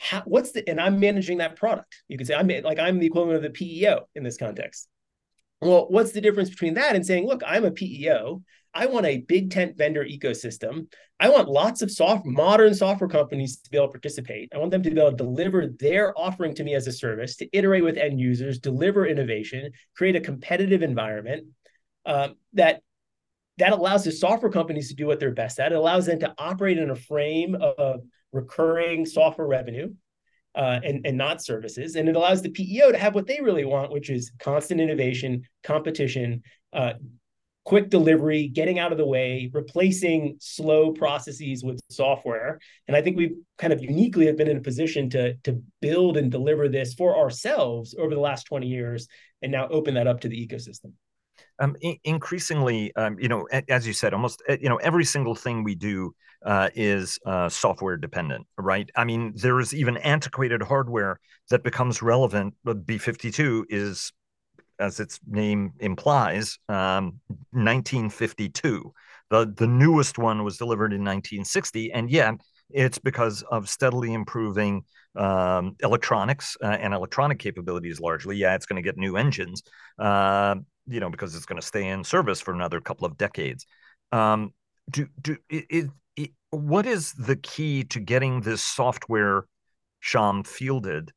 [0.00, 2.02] How, what's the and I'm managing that product.
[2.08, 4.88] You could say I'm like I'm the equivalent of the PEO in this context.
[5.60, 8.42] Well, what's the difference between that and saying, look, I'm a PEO.
[8.72, 10.86] I want a big tent vendor ecosystem.
[11.18, 14.48] I want lots of soft modern software companies to be able to participate.
[14.54, 17.36] I want them to be able to deliver their offering to me as a service,
[17.36, 21.48] to iterate with end users, deliver innovation, create a competitive environment
[22.06, 22.80] um, that
[23.60, 25.70] that allows the software companies to do what they're best at.
[25.70, 28.00] It allows them to operate in a frame of
[28.32, 29.92] recurring software revenue
[30.54, 31.94] uh, and, and not services.
[31.94, 35.42] And it allows the PEO to have what they really want, which is constant innovation,
[35.62, 36.42] competition,
[36.72, 36.94] uh,
[37.66, 42.58] quick delivery, getting out of the way, replacing slow processes with software.
[42.88, 46.16] And I think we've kind of uniquely have been in a position to, to build
[46.16, 49.06] and deliver this for ourselves over the last 20 years
[49.42, 50.92] and now open that up to the ecosystem.
[51.58, 55.62] Um, I- increasingly, um, you know, as you said, almost you know every single thing
[55.64, 58.90] we do uh, is uh, software dependent, right?
[58.96, 62.54] I mean, there is even antiquated hardware that becomes relevant.
[62.64, 64.12] But B52 is,
[64.78, 67.20] as its name implies, um,
[67.52, 68.92] 1952.
[69.30, 72.34] The the newest one was delivered in 1960, and yet
[72.72, 74.84] it's because of steadily improving
[75.16, 78.36] um, electronics uh, and electronic capabilities largely.
[78.36, 79.62] Yeah, it's going to get new engines,
[79.98, 80.56] uh,
[80.86, 83.66] you know, because it's going to stay in service for another couple of decades.
[84.12, 84.52] Um,
[84.90, 89.44] do do it, it, what is the key to getting this software,
[90.02, 91.12] Shyam, fielded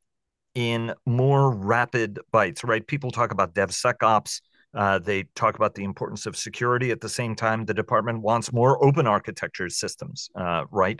[0.53, 2.63] in more rapid bites?
[2.63, 2.85] Right?
[2.85, 4.41] People talk about DevSecOps.
[4.75, 6.89] Uh, they talk about the importance of security.
[6.89, 10.29] At the same time, the department wants more open architecture systems.
[10.35, 10.99] Uh, right?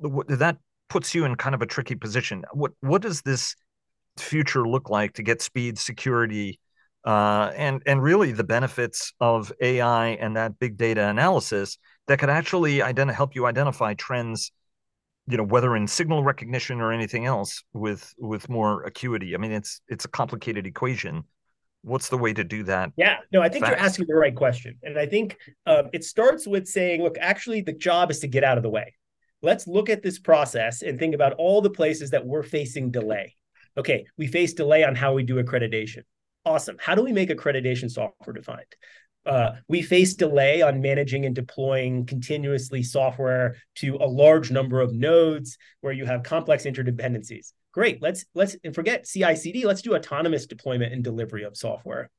[0.00, 2.44] That puts you in kind of a tricky position.
[2.52, 3.54] What what does this
[4.16, 6.60] future look like to get speed, security,
[7.04, 12.30] uh, and and really the benefits of AI and that big data analysis that could
[12.30, 14.52] actually ident- help you identify trends,
[15.26, 19.34] you know, whether in signal recognition or anything else with with more acuity.
[19.34, 21.24] I mean, it's it's a complicated equation.
[21.82, 22.92] What's the way to do that?
[22.96, 23.76] Yeah, no, I think fast?
[23.76, 27.60] you're asking the right question, and I think um, it starts with saying, look, actually,
[27.60, 28.94] the job is to get out of the way.
[29.44, 33.36] Let's look at this process and think about all the places that we're facing delay.
[33.76, 36.02] Okay, we face delay on how we do accreditation
[36.44, 36.76] awesome.
[36.78, 38.76] How do we make accreditation software defined?
[39.26, 44.92] Uh, we face delay on managing and deploying continuously software to a large number of
[44.92, 47.52] nodes where you have complex interdependencies.
[47.72, 48.02] Great.
[48.02, 49.66] Let's let's and forget CI/CD.
[49.66, 52.10] Let's do autonomous deployment and delivery of software.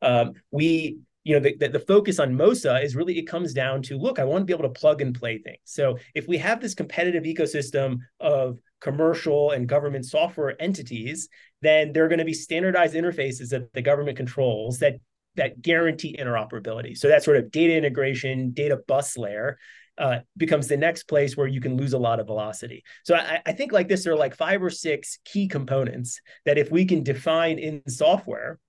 [0.00, 3.82] Um, we you know the, the, the, focus on MOSA is really it comes down
[3.82, 6.38] to look i want to be able to plug and play things so if we
[6.38, 11.30] have this competitive ecosystem of commercial and government software entities,
[11.62, 14.96] then there are going to be standardized interfaces that the government controls that
[15.36, 16.96] that guarantee interoperability.
[16.96, 19.58] So that sort of data integration, data bus layer
[19.98, 22.84] uh, becomes the next place where you can lose a lot of velocity.
[23.02, 26.58] So I, I think like this, there are like five or six key components that
[26.58, 28.60] if we can define in software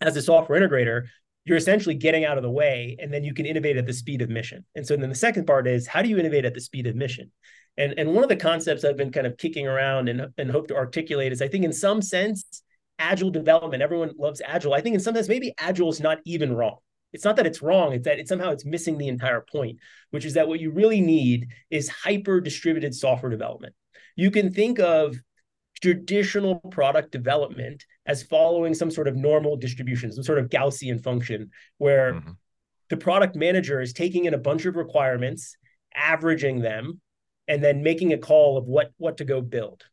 [0.00, 1.04] as a software integrator,
[1.46, 4.20] you're essentially getting out of the way and then you can innovate at the speed
[4.20, 4.64] of mission.
[4.74, 6.96] And so then the second part is how do you innovate at the speed of
[6.96, 7.30] mission?
[7.78, 10.66] And, and one of the concepts I've been kind of kicking around and, and hope
[10.68, 12.62] to articulate is I think in some sense,
[12.98, 14.74] agile development, everyone loves agile.
[14.74, 16.78] I think in some sense, maybe agile is not even wrong.
[17.12, 19.78] It's not that it's wrong, it's that it's somehow it's missing the entire point,
[20.10, 23.74] which is that what you really need is hyper distributed software development.
[24.16, 25.16] You can think of
[25.80, 31.50] traditional product development as following some sort of normal distribution, some sort of Gaussian function,
[31.78, 32.30] where mm-hmm.
[32.88, 35.56] the product manager is taking in a bunch of requirements,
[35.94, 37.00] averaging them,
[37.48, 39.84] and then making a call of what what to go build.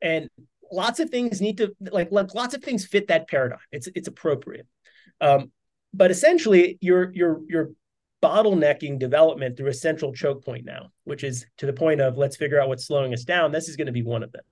[0.00, 0.28] And
[0.70, 3.58] lots of things need to like, like lots of things fit that paradigm.
[3.72, 4.66] It's it's appropriate.
[5.20, 5.50] Um,
[5.92, 7.70] but essentially, you're you're you're
[8.22, 12.36] bottlenecking development through a central choke point now, which is to the point of let's
[12.36, 13.52] figure out what's slowing us down.
[13.52, 14.42] This is going to be one of them.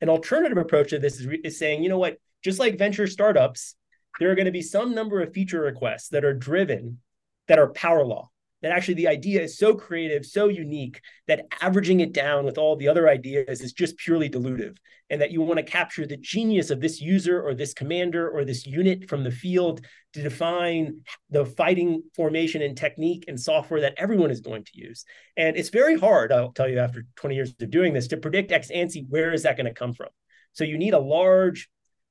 [0.00, 3.74] An alternative approach to this is, is saying, you know what, just like venture startups,
[4.20, 6.98] there are going to be some number of feature requests that are driven
[7.46, 8.30] that are power law
[8.62, 12.76] that actually the idea is so creative, so unique that averaging it down with all
[12.76, 14.76] the other ideas is just purely dilutive.
[15.10, 18.44] And that you want to capture the genius of this user or this commander or
[18.44, 19.80] this unit from the field
[20.12, 25.06] to define the fighting formation and technique and software that everyone is going to use.
[25.36, 28.52] And it's very hard, I'll tell you after 20 years of doing this, to predict
[28.52, 30.08] ex ante where is that going to come from.
[30.52, 31.70] So you need a large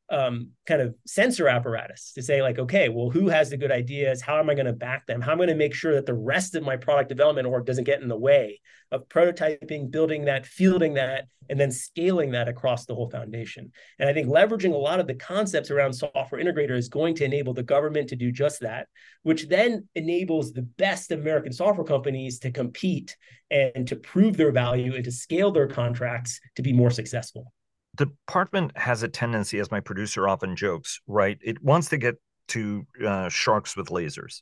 [0.09, 4.21] um, kind of sensor apparatus to say like okay well who has the good ideas?
[4.21, 5.21] How am i going to back them?
[5.21, 7.65] How am i going to make sure that the rest of my product development work
[7.65, 8.59] doesn't get in the way
[8.91, 13.71] of prototyping building that fielding that and then scaling that across the whole foundation?
[13.99, 17.25] And i think leveraging a lot of the concepts around software integrator is going to
[17.25, 18.87] enable the government to do just that
[19.23, 23.17] which then enables the best american software companies to compete
[23.51, 27.51] and to prove their value and to scale their contracts to be more successful
[27.97, 31.37] department has a tendency, as my producer often jokes, right?
[31.41, 32.15] It wants to get
[32.49, 34.41] to uh, sharks with lasers,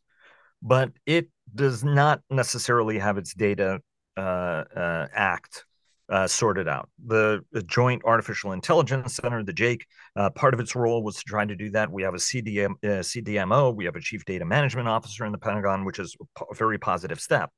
[0.61, 3.81] but it does not necessarily have its data
[4.17, 5.65] uh, uh, act
[6.09, 6.89] uh, sorted out.
[7.05, 9.81] The, the, Joint Artificial Intelligence Center, the JAIC,
[10.15, 11.91] uh, part of its role was to try to do that.
[11.91, 15.37] We have a CDM, uh, CDMO, we have a Chief Data Management Officer in the
[15.39, 17.49] Pentagon, which is a very positive step.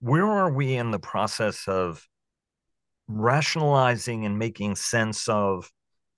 [0.00, 2.06] Where are we in the process of
[3.08, 5.70] rationalizing and making sense of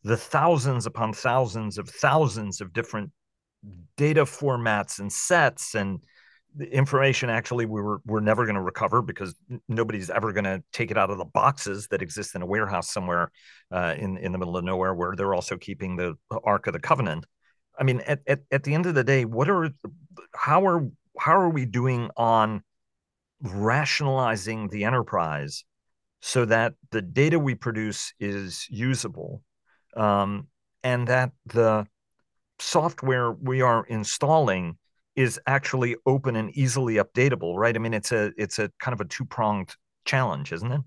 [0.03, 3.11] the thousands upon thousands of thousands of different
[3.97, 6.01] data formats and sets and
[6.57, 9.35] the information actually we were we're never going to recover because
[9.69, 12.91] nobody's ever going to take it out of the boxes that exist in a warehouse
[12.93, 13.31] somewhere
[13.73, 16.81] uh, in in the middle of nowhere where they're also keeping the ark of the
[16.81, 17.27] covenant.
[17.79, 19.71] I mean at, at, at the end of the day what are
[20.35, 22.63] how are how are we doing on
[23.43, 25.65] rationalizing the enterprise
[26.27, 29.45] so that the data we produce is usable
[29.97, 30.49] um,
[30.83, 31.87] and that the
[32.59, 34.77] software we are installing
[35.15, 37.77] is actually open and easily updatable right?
[37.77, 40.81] I mean it's a it's a kind of a two-pronged challenge isn't it?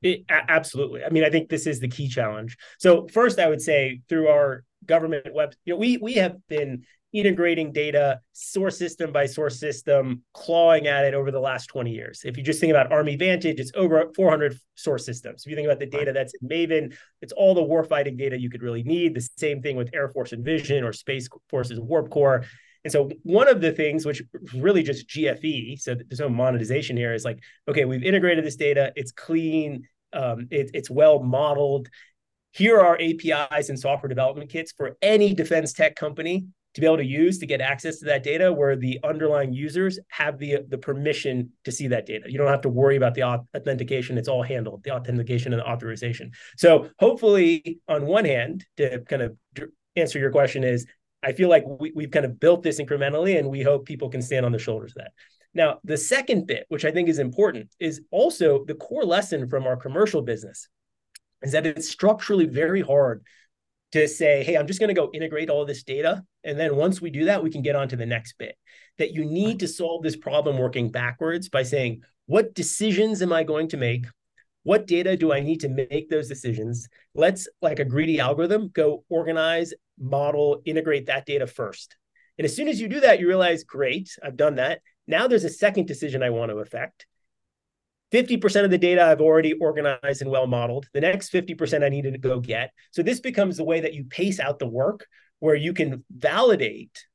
[0.00, 1.04] it absolutely.
[1.04, 2.56] I mean i think this is the key challenge.
[2.78, 6.84] So first i would say through our government web you know we we have been
[7.14, 12.22] integrating data source system by source system, clawing at it over the last 20 years.
[12.24, 15.44] If you just think about Army Vantage, it's over 400 source systems.
[15.46, 18.50] If you think about the data that's in Maven, it's all the warfighting data you
[18.50, 19.14] could really need.
[19.14, 22.44] The same thing with Air Force Envision or Space Force's Warp Core.
[22.82, 24.20] And so one of the things, which
[24.52, 28.92] really just GFE, so there's no monetization here, is like, okay, we've integrated this data,
[28.96, 31.88] it's clean, um, it, it's well modeled.
[32.50, 36.96] Here are APIs and software development kits for any defense tech company to be able
[36.96, 40.78] to use to get access to that data where the underlying users have the the
[40.78, 42.30] permission to see that data.
[42.30, 44.18] You don't have to worry about the authentication.
[44.18, 46.32] It's all handled, the authentication and the authorization.
[46.56, 49.36] So hopefully, on one hand, to kind of
[49.96, 50.86] answer your question is,
[51.22, 54.22] I feel like we, we've kind of built this incrementally and we hope people can
[54.22, 55.12] stand on the shoulders of that.
[55.54, 59.64] Now, the second bit, which I think is important, is also the core lesson from
[59.66, 60.68] our commercial business
[61.42, 63.22] is that it's structurally very hard
[63.94, 66.22] to say, hey, I'm just going to go integrate all this data.
[66.42, 68.56] And then once we do that, we can get on to the next bit.
[68.98, 73.44] That you need to solve this problem working backwards by saying, what decisions am I
[73.44, 74.06] going to make?
[74.64, 76.88] What data do I need to make those decisions?
[77.14, 81.96] Let's, like a greedy algorithm, go organize, model, integrate that data first.
[82.36, 84.80] And as soon as you do that, you realize, great, I've done that.
[85.06, 87.06] Now there's a second decision I want to affect.
[88.14, 90.86] 50% of the data I've already organized and well modeled.
[90.94, 92.70] The next 50% I needed to go get.
[92.92, 95.04] So this becomes the way that you pace out the work
[95.40, 97.06] where you can validate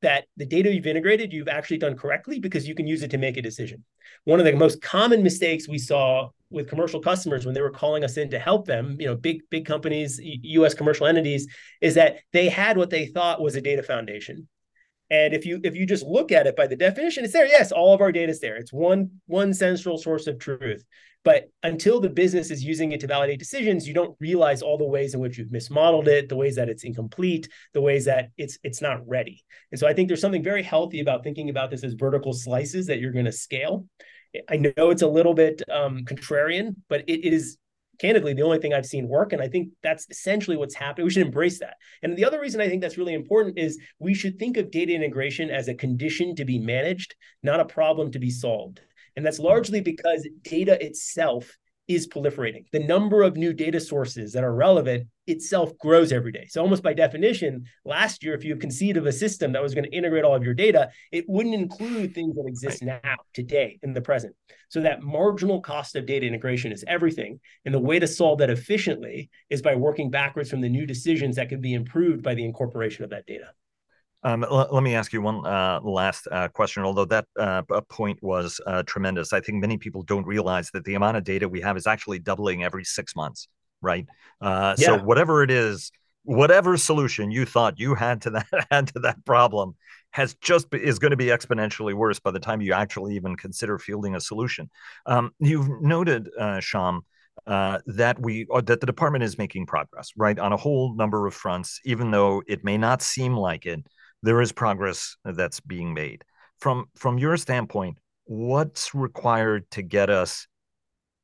[0.00, 3.18] that the data you've integrated, you've actually done correctly because you can use it to
[3.18, 3.84] make a decision.
[4.24, 8.02] One of the most common mistakes we saw with commercial customers when they were calling
[8.02, 11.46] us in to help them, you know, big big companies, US commercial entities,
[11.82, 14.48] is that they had what they thought was a data foundation.
[15.10, 17.46] And if you if you just look at it by the definition, it's there.
[17.46, 18.56] Yes, all of our data is there.
[18.56, 20.84] It's one one central source of truth.
[21.24, 24.84] But until the business is using it to validate decisions, you don't realize all the
[24.84, 28.58] ways in which you've mismodeled it, the ways that it's incomplete, the ways that it's
[28.62, 29.44] it's not ready.
[29.72, 32.86] And so I think there's something very healthy about thinking about this as vertical slices
[32.86, 33.86] that you're going to scale.
[34.48, 37.56] I know it's a little bit um, contrarian, but it, it is
[37.98, 39.32] candidly the only thing I've seen work.
[39.32, 41.04] And I think that's essentially what's happening.
[41.04, 41.76] We should embrace that.
[42.02, 44.92] And the other reason I think that's really important is we should think of data
[44.92, 48.80] integration as a condition to be managed, not a problem to be solved.
[49.16, 51.56] And that's largely because data itself
[51.88, 52.66] is proliferating.
[52.70, 56.46] The number of new data sources that are relevant itself grows every day.
[56.48, 59.84] So, almost by definition, last year, if you conceived of a system that was going
[59.84, 63.00] to integrate all of your data, it wouldn't include things that exist right.
[63.04, 64.34] now, today, in the present.
[64.68, 67.40] So, that marginal cost of data integration is everything.
[67.64, 71.36] And the way to solve that efficiently is by working backwards from the new decisions
[71.36, 73.50] that can be improved by the incorporation of that data.
[74.24, 76.82] Um, l- let me ask you one uh, last uh, question.
[76.82, 80.94] Although that uh, point was uh, tremendous, I think many people don't realize that the
[80.94, 83.48] amount of data we have is actually doubling every six months.
[83.80, 84.06] Right.
[84.40, 84.86] Uh, yeah.
[84.86, 85.92] So whatever it is,
[86.24, 89.74] whatever solution you thought you had to that had to that problem
[90.10, 93.78] has just is going to be exponentially worse by the time you actually even consider
[93.78, 94.70] fielding a solution.
[95.06, 97.00] Um, you've noted, uh, Shyam.
[97.46, 101.24] Uh, that we uh, that the department is making progress right on a whole number
[101.24, 103.86] of fronts even though it may not seem like it
[104.22, 106.24] there is progress that's being made.
[106.58, 110.46] From from your standpoint, what's required to get us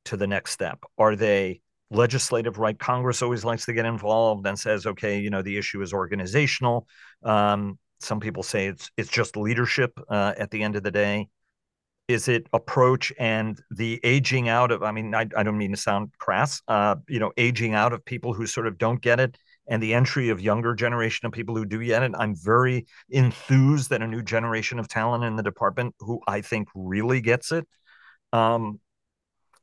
[0.07, 0.85] to the next step?
[0.97, 2.79] Are they legislative right?
[2.79, 6.87] Congress always likes to get involved and says, okay, you know, the issue is organizational.
[7.23, 11.29] Um, some people say it's it's just leadership uh, at the end of the day.
[12.07, 14.83] Is it approach and the aging out of?
[14.83, 16.61] I mean, I, I don't mean to sound crass.
[16.69, 19.95] Uh, you know, aging out of people who sort of don't get it and the
[19.95, 22.13] entry of younger generation of people who do get it.
[22.19, 26.69] I'm very enthused that a new generation of talent in the department who I think
[26.75, 27.67] really gets it.
[28.33, 28.81] Um,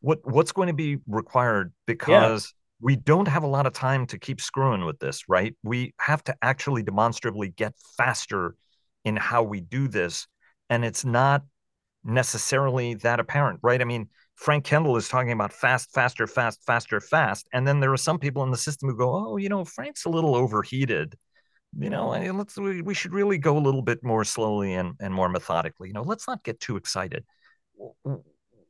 [0.01, 2.85] what what's going to be required because yeah.
[2.85, 5.55] we don't have a lot of time to keep screwing with this, right?
[5.63, 8.55] We have to actually demonstrably get faster
[9.05, 10.27] in how we do this,
[10.69, 11.43] and it's not
[12.03, 13.81] necessarily that apparent, right?
[13.81, 17.47] I mean, Frank Kendall is talking about fast, faster, fast, faster, fast.
[17.53, 20.05] And then there are some people in the system who go, oh, you know, Frank's
[20.05, 21.15] a little overheated.
[21.77, 25.13] You know, let's we, we should really go a little bit more slowly and, and
[25.13, 25.87] more methodically.
[25.87, 27.23] You know, let's not get too excited.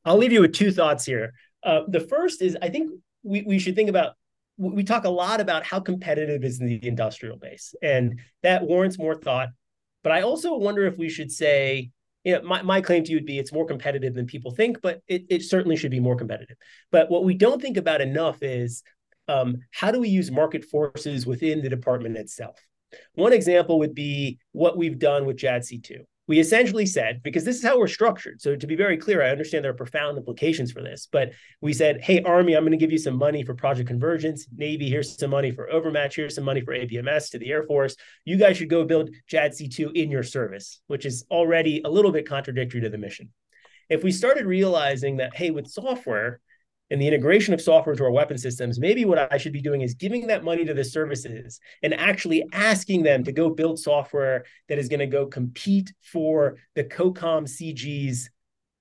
[0.05, 1.33] I'll leave you with two thoughts here.
[1.63, 2.91] Uh, the first is I think
[3.23, 4.13] we, we should think about
[4.57, 9.15] we talk a lot about how competitive is the industrial base, and that warrants more
[9.15, 9.49] thought.
[10.03, 11.91] But I also wonder if we should say
[12.23, 14.81] you know, my, my claim to you would be it's more competitive than people think,
[14.81, 16.57] but it, it certainly should be more competitive.
[16.91, 18.83] But what we don't think about enough is
[19.27, 22.59] um, how do we use market forces within the department itself?
[23.13, 27.63] One example would be what we've done with JADC2 we essentially said, because this is
[27.63, 28.39] how we're structured.
[28.39, 31.73] So to be very clear, I understand there are profound implications for this, but we
[31.73, 34.47] said, hey, Army, I'm going to give you some money for Project Convergence.
[34.55, 36.15] Navy, here's some money for Overmatch.
[36.15, 37.97] Here's some money for ABMS to the Air Force.
[38.23, 42.29] You guys should go build JADC2 in your service, which is already a little bit
[42.29, 43.27] contradictory to the mission.
[43.89, 46.39] If we started realizing that, hey, with software,
[46.91, 49.81] and the integration of software to our weapon systems, maybe what I should be doing
[49.81, 54.43] is giving that money to the services and actually asking them to go build software
[54.67, 58.29] that is going to go compete for the COCOM CG's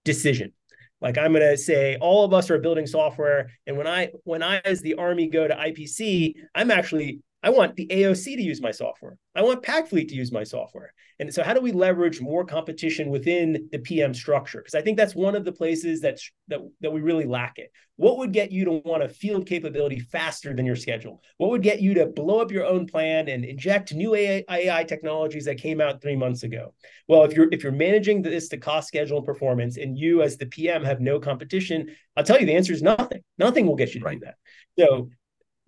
[0.05, 0.53] decision.
[1.01, 4.42] Like I'm going to say all of us are building software and when I when
[4.42, 8.61] I as the army go to IPC, I'm actually I want the AOC to use
[8.61, 9.16] my software.
[9.35, 10.92] I want PacFleet to use my software.
[11.18, 14.59] And so, how do we leverage more competition within the PM structure?
[14.59, 17.70] Because I think that's one of the places that's that that we really lack it.
[17.96, 21.22] What would get you to want a field capability faster than your schedule?
[21.37, 24.85] What would get you to blow up your own plan and inject new AI, AI
[24.85, 26.74] technologies that came out three months ago?
[27.09, 30.37] Well, if you're if you're managing this to cost, schedule, and performance, and you as
[30.37, 33.22] the PM have no competition, I'll tell you the answer is nothing.
[33.38, 34.18] Nothing will get you to right.
[34.18, 34.37] do that.
[34.79, 35.11] So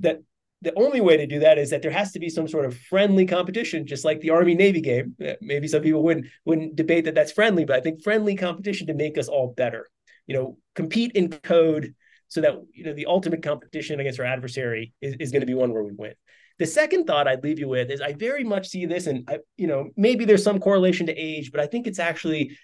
[0.01, 0.23] that
[0.63, 2.79] the only way to do that is that there has to be some sort of
[2.79, 5.17] friendly competition, just like the Army Navy game.
[5.41, 8.95] Maybe some people wouldn't wouldn't debate that that's friendly, but I think friendly competition to
[8.95, 9.91] make us all better.
[10.27, 11.95] You know, compete in code
[12.29, 15.55] so that you know the ultimate competition against our adversary is, is going to be
[15.55, 16.15] one where we win.
[16.59, 19.41] The second thought I'd leave you with is I very much see this, and I,
[19.57, 22.57] you know maybe there's some correlation to age, but I think it's actually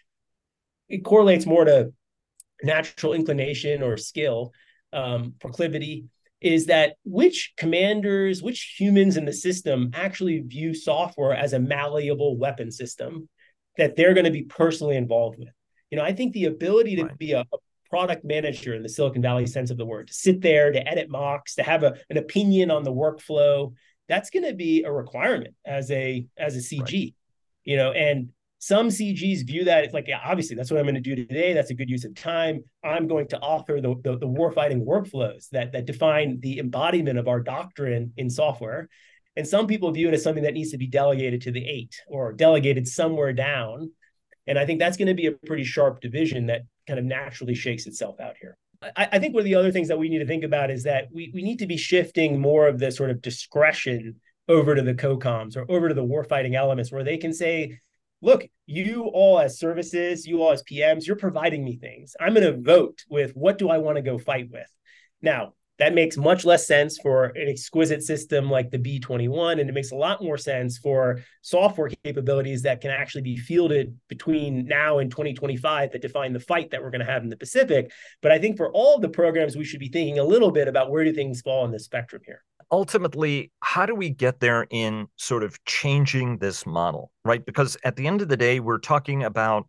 [0.88, 1.92] it correlates more to
[2.62, 4.52] natural inclination or skill,
[4.92, 6.06] um, proclivity
[6.40, 12.36] is that which commanders, which humans in the system actually view software as a malleable
[12.36, 13.28] weapon system
[13.76, 15.49] that they're going to be personally involved with.
[15.91, 17.18] You know, I think the ability to right.
[17.18, 17.59] be a, a,
[17.89, 21.09] product manager in the Silicon Valley sense of the word, to sit there, to edit
[21.09, 23.72] mocks, to have a, an opinion on the workflow,
[24.09, 26.80] that's going to be a requirement as a as a CG.
[26.80, 27.14] Right.
[27.64, 28.28] You know, and
[28.59, 31.52] some CGs view that it's like, yeah, obviously that's what I'm going to do today.
[31.52, 32.64] That's a good use of time.
[32.82, 37.28] I'm going to author the, the, the warfighting workflows that, that define the embodiment of
[37.28, 38.88] our doctrine in software.
[39.36, 41.94] And some people view it as something that needs to be delegated to the eight
[42.09, 43.92] or delegated somewhere down.
[44.48, 47.54] And I think that's going to be a pretty sharp division that kind of naturally
[47.54, 48.56] shakes itself out here.
[48.96, 50.82] I, I think one of the other things that we need to think about is
[50.82, 54.16] that we, we need to be shifting more of the sort of discretion
[54.48, 57.78] over to the COCOMs or over to the warfighting elements where they can say,
[58.21, 62.14] look, you all as services, you all as PMs, you're providing me things.
[62.21, 64.69] I'm going to vote with what do I want to go fight with.
[65.23, 69.73] Now, that makes much less sense for an exquisite system like the B21, and it
[69.73, 74.99] makes a lot more sense for software capabilities that can actually be fielded between now
[74.99, 77.93] and 2025 that define the fight that we're going to have in the Pacific.
[78.23, 80.66] But I think for all of the programs, we should be thinking a little bit
[80.66, 82.43] about where do things fall in the spectrum here.
[82.71, 87.45] Ultimately, how do we get there in sort of changing this model, right?
[87.45, 89.66] Because at the end of the day, we're talking about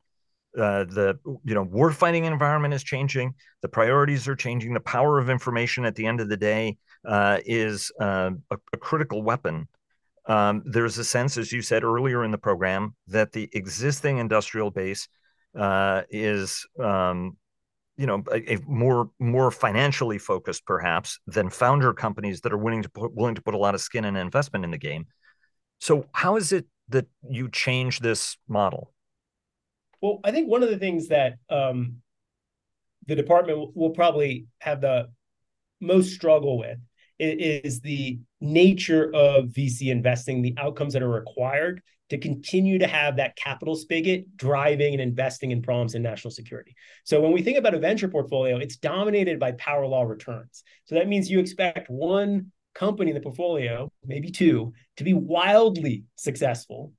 [0.58, 5.30] uh, the you know warfighting environment is changing the priorities are changing the power of
[5.30, 6.76] information at the end of the day
[7.06, 9.68] uh, is uh, a, a, critical weapon
[10.26, 14.72] um, there's a sense as you said earlier in the program that the existing industrial
[14.72, 15.08] base
[15.56, 17.38] uh, is um,
[18.00, 22.82] you know a, a, more more financially focused perhaps than founder companies that are willing
[22.82, 25.06] to put willing to put a lot of skin and investment in the game.
[25.80, 28.94] So how is it that you change this model?
[30.02, 31.98] Well, I think one of the things that um,
[33.06, 35.10] the department will probably have the
[35.82, 36.78] most struggle with
[37.20, 43.18] is the nature of VC investing, the outcomes that are required to continue to have
[43.18, 46.76] that capital spigot driving and investing in problems in national security.
[47.04, 50.64] So when we think about a venture portfolio, it's dominated by power law returns.
[50.86, 56.06] So that means you expect one company in the portfolio, maybe two, to be wildly
[56.16, 56.94] successful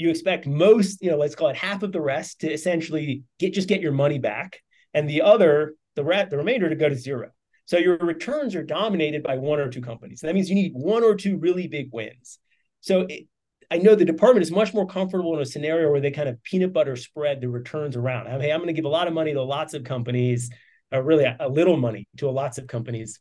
[0.00, 3.52] you expect most, you know, let's call it half of the rest to essentially get
[3.52, 4.60] just get your money back,
[4.94, 7.30] and the other, the re- the remainder to go to zero.
[7.70, 10.22] So your returns are dominated by one or two companies.
[10.22, 12.40] That means you need one or two really big wins.
[12.80, 13.28] So it,
[13.70, 16.42] I know the department is much more comfortable in a scenario where they kind of
[16.42, 18.26] peanut butter spread the returns around.
[18.26, 20.50] I mean, hey, I'm going to give a lot of money to lots of companies,
[20.90, 23.20] or really a, a little money to lots of companies.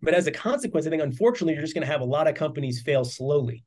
[0.00, 2.36] But as a consequence, I think unfortunately, you're just going to have a lot of
[2.36, 3.64] companies fail slowly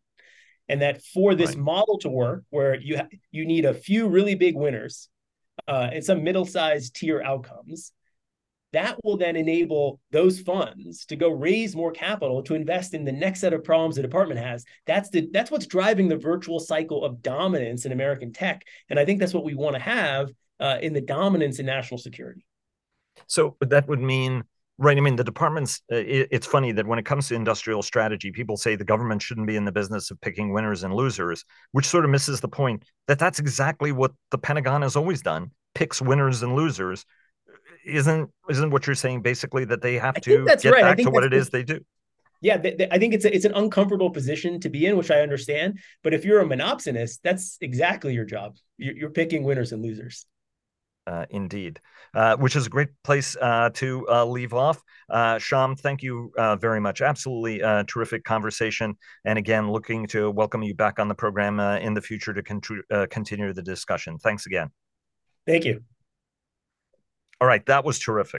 [0.70, 1.57] and that for this right.
[1.57, 3.01] model to work where you
[3.32, 5.09] you need a few really big winners
[5.68, 7.91] uh, and some middle-sized tier outcomes
[8.74, 13.11] that will then enable those funds to go raise more capital to invest in the
[13.11, 17.03] next set of problems the department has that's the that's what's driving the virtual cycle
[17.03, 20.78] of dominance in american tech and i think that's what we want to have uh,
[20.82, 22.45] in the dominance in national security
[23.28, 24.43] so that would mean
[24.78, 24.97] Right.
[24.97, 28.32] I mean, the departments, uh, it, it's funny that when it comes to industrial strategy,
[28.32, 31.88] people say the government shouldn't be in the business of picking winners and losers, which
[31.88, 36.01] sort of misses the point that that's exactly what the Pentagon has always done picks
[36.01, 37.05] winners and losers.
[37.86, 40.81] Isn't isn't what you're saying basically that they have to get right.
[40.81, 41.79] back to what it is they do?
[42.41, 45.09] Yeah, they, they, I think it's a, it's an uncomfortable position to be in, which
[45.09, 45.79] I understand.
[46.03, 48.57] But if you're a monopsonist, that's exactly your job.
[48.77, 50.25] You're, you're picking winners and losers.
[51.07, 51.79] Uh, indeed,
[52.15, 54.81] uh, which is a great place uh, to uh, leave off.
[55.07, 57.01] Uh, Shyam, thank you uh, very much.
[57.01, 58.97] Absolutely terrific conversation.
[59.23, 63.07] And again, looking to welcome you back on the program in the future to con-
[63.11, 64.17] continue the discussion.
[64.17, 64.71] Thanks again.
[65.45, 65.83] Thank you.
[67.41, 68.33] All right, that was terrific.